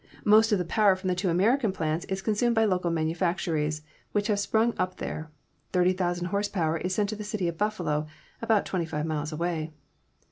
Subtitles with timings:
[0.25, 4.25] Most of the power from the two American plants is consumed by local manufactories which
[4.29, 5.29] have sprung up there;
[5.73, 6.81] 30,000 hp.
[6.83, 8.07] is sent to the city of Buffalo,
[8.41, 9.73] about 25 miles away.